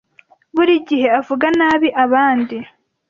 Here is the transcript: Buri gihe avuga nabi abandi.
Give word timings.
Buri 0.55 0.73
gihe 0.87 1.07
avuga 1.19 1.45
nabi 1.59 1.87
abandi. 2.03 2.57